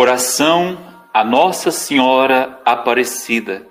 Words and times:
Oração 0.00 0.78
a 1.12 1.24
Nossa 1.24 1.72
Senhora 1.72 2.62
Aparecida. 2.64 3.66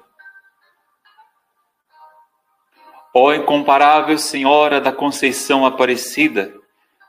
Ó 3.15 3.33
incomparável 3.33 4.17
Senhora 4.17 4.81
da 4.81 4.91
Conceição 4.91 5.65
Aparecida, 5.65 6.53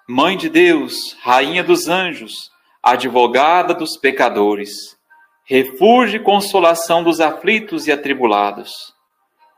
Mãe 0.09 0.37
de 0.37 0.49
Deus, 0.49 1.17
Rainha 1.21 1.65
dos 1.65 1.89
Anjos, 1.89 2.53
Advogada 2.81 3.75
dos 3.75 3.97
pecadores, 3.97 4.97
refúgio 5.45 6.21
e 6.21 6.23
consolação 6.23 7.03
dos 7.03 7.21
aflitos 7.21 7.89
e 7.89 7.91
atribulados. 7.91 8.95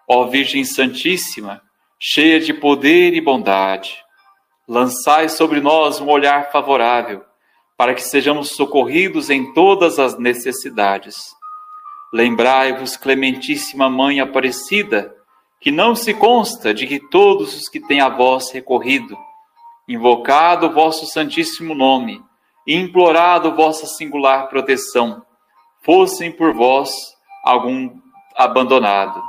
Ó 0.08 0.24
Virgem 0.24 0.64
Santíssima, 0.64 1.61
cheia 1.98 2.40
de 2.40 2.54
poder 2.54 3.12
e 3.12 3.20
bondade, 3.20 4.02
lançai 4.66 5.29
sobre 5.29 5.61
nós 5.61 6.00
um 6.00 6.08
olhar 6.08 6.50
favorável 6.50 7.29
para 7.80 7.94
que 7.94 8.02
sejamos 8.02 8.50
socorridos 8.50 9.30
em 9.30 9.55
todas 9.55 9.98
as 9.98 10.18
necessidades. 10.18 11.34
Lembrai-vos, 12.12 12.95
Clementíssima 12.95 13.88
Mãe 13.88 14.20
Aparecida, 14.20 15.16
que 15.59 15.70
não 15.70 15.95
se 15.96 16.12
consta 16.12 16.74
de 16.74 16.86
que 16.86 17.00
todos 17.00 17.56
os 17.56 17.70
que 17.70 17.80
têm 17.80 18.02
a 18.02 18.10
vós 18.10 18.50
recorrido, 18.50 19.16
invocado 19.88 20.66
o 20.66 20.72
vosso 20.74 21.06
santíssimo 21.06 21.74
nome 21.74 22.22
e 22.66 22.77
implorado 22.77 23.56
vossa 23.56 23.86
singular 23.86 24.50
proteção, 24.50 25.24
fossem 25.83 26.30
por 26.30 26.52
vós 26.52 26.92
algum 27.42 27.98
abandonado. 28.36 29.22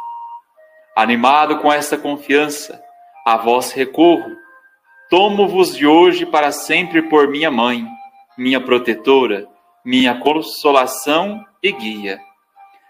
Animado 0.93 1.59
com 1.59 1.71
esta 1.71 1.97
confiança, 1.97 2.83
a 3.25 3.37
vós 3.37 3.71
recorro, 3.71 4.35
tomo-vos 5.09 5.73
de 5.73 5.87
hoje 5.87 6.25
para 6.25 6.51
sempre 6.51 7.03
por 7.03 7.29
minha 7.29 7.49
mãe 7.49 7.87
minha 8.37 8.59
protetora, 8.59 9.47
minha 9.83 10.19
consolação 10.19 11.43
e 11.61 11.71
guia, 11.71 12.19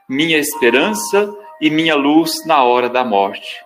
minha 0.07 0.37
esperança 0.37 1.33
e 1.61 1.69
minha 1.69 1.95
luz 1.95 2.45
na 2.45 2.63
hora 2.63 2.89
da 2.89 3.03
morte. 3.03 3.63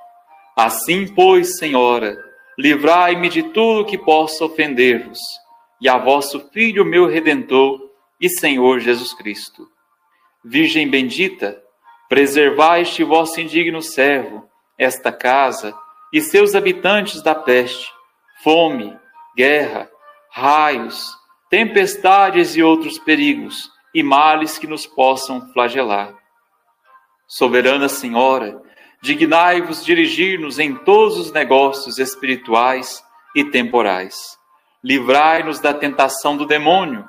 Assim, 0.56 1.08
pois, 1.08 1.58
Senhora, 1.58 2.18
livrai-me 2.58 3.30
de 3.30 3.44
tudo 3.44 3.86
que 3.86 3.98
possa 3.98 4.46
ofender-vos, 4.46 5.20
e 5.82 5.90
a 5.90 5.98
vosso 5.98 6.50
Filho, 6.52 6.86
meu 6.86 7.08
Redentor 7.08 7.82
e 8.20 8.30
Senhor 8.30 8.80
Jesus 8.80 9.14
Cristo. 9.14 9.68
Virgem 10.44 10.88
bendita, 10.88 11.62
preservai 12.08 12.84
este 12.84 13.04
vosso 13.04 13.42
indigno 13.42 13.82
servo, 13.82 14.48
esta 14.78 15.12
casa 15.12 15.76
e 16.14 16.22
seus 16.22 16.56
habitantes 16.56 17.22
da 17.22 17.36
peste, 17.36 17.92
fome, 18.44 18.98
guerra, 19.36 19.90
raios, 20.32 21.18
tempestades 21.56 22.58
e 22.58 22.62
outros 22.62 23.00
perigos 23.00 23.72
e 23.94 24.04
males 24.04 24.58
que 24.58 24.68
nos 24.68 24.86
possam 24.86 25.48
flagelar. 25.54 26.14
Soberana 27.26 27.88
Senhora, 27.88 28.62
dignai-vos 29.02 29.86
dirigir-nos 29.86 30.60
em 30.60 30.76
todos 30.76 31.18
os 31.18 31.32
negócios 31.32 31.98
espirituais 31.98 33.02
e 33.34 33.46
temporais. 33.46 34.38
Livrai-nos 34.84 35.62
da 35.62 35.74
tentação 35.74 36.36
do 36.36 36.46
demônio, 36.46 37.06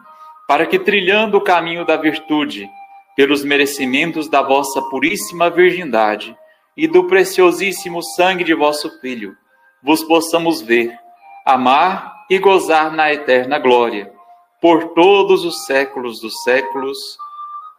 para 0.47 0.65
que, 0.65 0.79
trilhando 0.79 1.39
o 1.39 1.45
caminho 1.45 1.85
da 1.85 1.97
virtude, 1.97 2.71
pelos 3.17 3.43
merecimentos 3.43 4.29
da 4.29 4.43
vossa 4.43 4.81
puríssima 4.81 5.51
virgindade 5.51 6.37
e 6.77 6.87
do 6.87 7.09
preciosíssimo 7.09 8.01
sangue 8.01 8.45
de 8.45 8.55
vosso 8.55 9.01
Filho, 9.01 9.37
vos 9.83 10.05
possamos 10.05 10.63
ver, 10.63 10.97
amar 11.45 12.15
e 12.31 12.39
gozar 12.39 12.93
na 12.93 13.13
eterna 13.13 13.59
glória 13.59 14.15
por 14.61 14.95
todos 14.95 15.45
os 15.45 15.65
séculos 15.65 16.21
dos 16.21 16.43
séculos. 16.43 16.99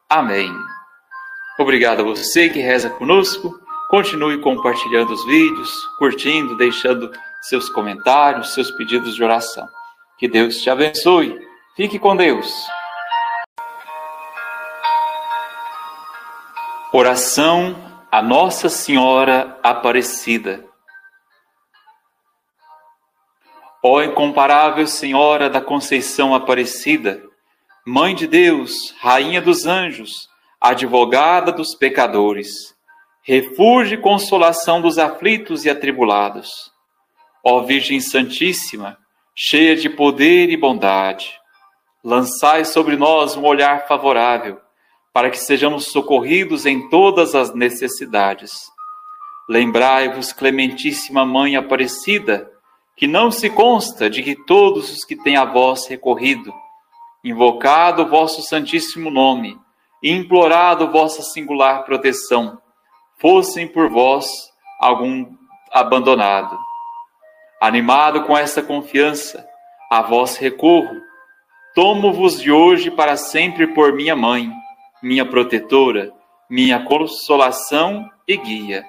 Amém. 0.10 0.52
Obrigado 1.60 2.02
a 2.02 2.04
você 2.04 2.50
que 2.50 2.60
reza 2.60 2.90
conosco. 2.90 3.60
Continue 3.90 4.40
compartilhando 4.42 5.14
os 5.14 5.26
vídeos, 5.26 5.72
curtindo, 5.98 6.56
deixando 6.58 7.12
seus 7.42 7.70
comentários, 7.70 8.54
seus 8.54 8.70
pedidos 8.72 9.16
de 9.16 9.24
oração. 9.24 9.68
Que 10.18 10.28
Deus 10.28 10.58
te 10.62 10.70
abençoe. 10.70 11.40
Fique 11.76 11.98
com 11.98 12.16
Deus. 12.16 12.52
Oração 16.92 17.76
a 18.12 18.22
Nossa 18.22 18.70
Senhora 18.70 19.60
Aparecida. 19.62 20.67
Ó 23.84 24.02
incomparável 24.02 24.88
Senhora 24.88 25.50
da 25.50 25.62
Conceição 25.62 26.34
Aparecida, 26.34 27.22
Mãe 27.86 28.16
de 28.16 28.28
Deus, 28.28 28.94
Rainha 29.00 29.42
dos 29.42 29.66
Anjos, 29.66 30.28
Advogada 30.60 31.52
dos 31.52 31.76
pecadores, 31.76 32.76
refúgio 33.22 34.00
e 34.00 34.02
consolação 34.02 34.82
dos 34.82 34.98
aflitos 34.98 35.66
e 35.66 35.70
atribulados. 35.70 36.72
Ó 37.44 37.62
Virgem 37.62 38.00
Santíssima, 38.00 38.98
cheia 39.36 39.76
de 39.76 39.90
poder 39.90 40.50
e 40.50 40.58
bondade, 40.58 41.34
lançai 42.04 42.66
sobre 42.66 42.96
nós 42.96 43.36
um 43.36 43.46
olhar 43.46 43.88
favorável, 43.88 44.60
para 45.14 45.30
que 45.30 45.38
sejamos 45.38 45.92
socorridos 45.92 46.66
em 46.66 46.90
todas 46.90 47.36
as 47.36 47.54
necessidades. 47.54 48.52
Lembrai-vos, 49.48 50.34
Clementíssima 50.34 51.26
Mãe 51.26 51.56
Aparecida, 51.56 52.52
que 52.98 53.06
não 53.06 53.30
se 53.30 53.48
consta 53.48 54.10
de 54.10 54.24
que 54.24 54.36
todos 54.36 54.92
os 54.92 55.06
que 55.06 55.16
têm 55.16 55.38
a 55.38 55.46
vós 55.46 55.88
recorrido, 55.88 56.52
invocado 57.24 58.02
o 58.02 58.08
vosso 58.08 58.42
santíssimo 58.42 59.12
nome 59.12 59.56
e 60.02 60.12
implorado 60.12 60.92
vossa 60.92 61.22
singular 61.22 61.86
proteção, 61.86 62.60
fossem 63.20 63.68
por 63.68 63.88
vós 63.88 64.28
algum 64.80 65.28
abandonado. 65.72 66.58
Animado 67.62 68.24
com 68.24 68.36
esta 68.36 68.64
confiança, 68.64 69.48
a 69.92 70.02
vós 70.02 70.36
recorro, 70.38 71.00
tomo-vos 71.76 72.42
de 72.42 72.52
hoje 72.52 72.90
para 72.90 73.16
sempre 73.16 73.68
por 73.68 73.94
minha 73.94 74.16
mãe, 74.16 74.52
minha 75.04 75.26
protetora, 75.26 76.12
minha 76.50 76.84
consolação 76.84 78.10
e 78.28 78.38
guia, 78.38 78.84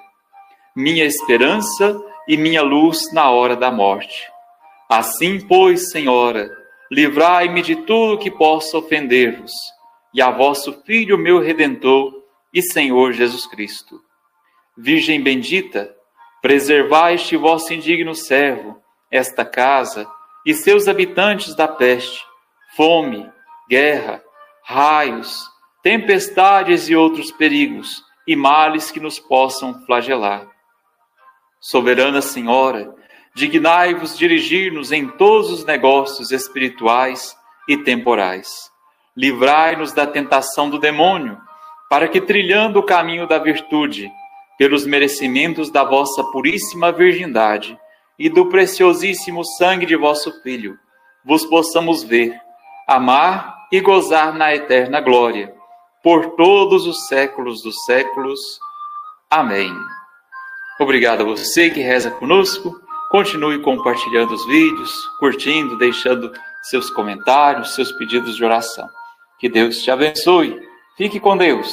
minha 0.75 1.05
esperança 1.05 1.99
e 2.29 2.37
minha 2.37 2.61
luz 2.61 3.11
na 3.11 3.31
hora 3.31 3.55
da 3.55 3.71
morte. 3.71 4.31
Assim, 4.87 5.41
pois, 5.41 5.89
Senhora, 5.89 6.47
livrai-me 6.91 7.63
de 7.63 7.75
tudo 7.75 8.19
que 8.19 8.29
possa 8.29 8.77
ofender-vos, 8.77 9.51
e 10.13 10.21
a 10.21 10.29
vosso 10.29 10.83
Filho, 10.83 11.17
meu 11.17 11.39
Redentor 11.39 12.13
e 12.53 12.61
Senhor 12.61 13.13
Jesus 13.13 13.47
Cristo. 13.47 13.99
Virgem 14.77 15.19
bendita, 15.19 15.91
preservai 16.39 17.15
este 17.15 17.35
vosso 17.35 17.73
indigno 17.73 18.13
servo, 18.13 18.79
esta 19.09 19.43
casa 19.43 20.07
e 20.45 20.53
seus 20.53 20.87
habitantes 20.87 21.55
da 21.55 21.67
peste, 21.67 22.23
fome, 22.75 23.27
guerra, 23.67 24.23
raios, 24.63 25.49
tempestades 25.81 26.89
e 26.89 26.95
outros 26.95 27.31
perigos 27.31 28.03
e 28.27 28.35
males 28.35 28.91
que 28.91 28.99
nos 28.99 29.17
possam 29.17 29.83
flagelar 29.87 30.47
Soberana 31.59 32.21
Senhora, 32.21 32.93
dignai-vos 33.35 34.17
dirigir-nos 34.17 34.91
em 34.91 35.07
todos 35.07 35.51
os 35.51 35.65
negócios 35.65 36.31
espirituais 36.31 37.35
e 37.67 37.77
temporais. 37.77 38.71
Livrai-nos 39.15 39.91
da 39.91 40.07
tentação 40.07 40.69
do 40.69 40.79
demônio, 40.79 41.37
para 41.89 42.07
que, 42.07 42.21
trilhando 42.21 42.79
o 42.79 42.83
caminho 42.83 43.27
da 43.27 43.37
virtude, 43.37 44.09
pelos 44.57 44.85
merecimentos 44.85 45.69
da 45.69 45.83
vossa 45.83 46.23
puríssima 46.23 46.91
virgindade 46.91 47.77
e 48.17 48.29
do 48.29 48.47
preciosíssimo 48.47 49.43
sangue 49.43 49.85
de 49.85 49.95
vosso 49.95 50.41
Filho, 50.41 50.77
vos 51.25 51.45
possamos 51.45 52.03
ver, 52.03 52.39
amar 52.87 53.67
e 53.71 53.81
gozar 53.81 54.33
na 54.33 54.53
eterna 54.53 55.01
glória, 55.01 55.53
por 56.01 56.35
todos 56.35 56.87
os 56.87 57.07
séculos 57.07 57.61
dos 57.61 57.83
séculos. 57.85 58.39
Amém. 59.29 59.71
Obrigado 60.79 61.21
a 61.21 61.25
você 61.25 61.69
que 61.69 61.81
reza 61.81 62.09
conosco. 62.09 62.79
Continue 63.11 63.59
compartilhando 63.59 64.33
os 64.33 64.45
vídeos, 64.47 64.91
curtindo, 65.19 65.77
deixando 65.77 66.31
seus 66.63 66.89
comentários, 66.89 67.75
seus 67.75 67.91
pedidos 67.91 68.35
de 68.37 68.45
oração. 68.45 68.87
Que 69.39 69.49
Deus 69.49 69.81
te 69.81 69.91
abençoe. 69.91 70.57
Fique 70.97 71.19
com 71.19 71.35
Deus. 71.35 71.69